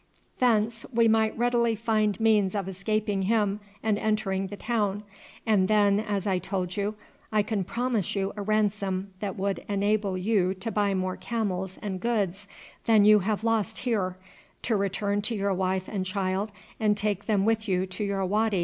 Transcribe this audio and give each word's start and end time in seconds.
Thence 0.39 0.83
we 0.91 1.07
might 1.07 1.37
readily 1.37 1.75
find 1.75 2.19
means 2.19 2.55
of 2.55 2.67
escaping 2.67 3.21
him 3.21 3.59
and 3.83 3.99
entering 3.99 4.47
the 4.47 4.57
town, 4.57 5.03
and 5.45 5.67
then, 5.67 5.99
as 5.99 6.25
I 6.25 6.39
told 6.39 6.75
you, 6.75 6.95
I 7.31 7.43
can 7.43 7.63
promise 7.63 8.15
you 8.15 8.33
a 8.35 8.41
ransom 8.41 9.11
that 9.19 9.37
would 9.37 9.59
enable 9.69 10.17
you 10.17 10.55
to 10.55 10.71
buy 10.71 10.95
more 10.95 11.17
camels 11.17 11.77
and 11.83 11.99
goods 11.99 12.47
than 12.87 13.05
you 13.05 13.19
have 13.19 13.43
lost 13.43 13.77
here, 13.77 14.17
to 14.63 14.75
return 14.75 15.21
to 15.21 15.35
your 15.35 15.53
wife 15.53 15.87
and 15.87 16.03
child 16.03 16.51
and 16.79 16.97
take 16.97 17.27
them 17.27 17.45
with 17.45 17.67
you 17.67 17.85
to 17.85 18.03
your 18.03 18.25
wady. 18.25 18.59